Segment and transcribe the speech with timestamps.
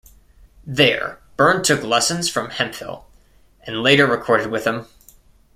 [0.65, 3.05] There Berne took lessons from Hemphill,
[3.67, 4.87] and later recorded with him.